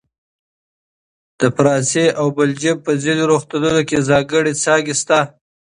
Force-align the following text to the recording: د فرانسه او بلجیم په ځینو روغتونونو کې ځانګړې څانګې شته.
د 1.39 1.41
فرانسه 1.55 2.05
او 2.19 2.27
بلجیم 2.37 2.77
په 2.85 2.91
ځینو 3.03 3.23
روغتونونو 3.31 3.81
کې 3.87 4.05
ځانګړې 4.09 4.53
څانګې 4.63 4.93
شته. 5.01 5.19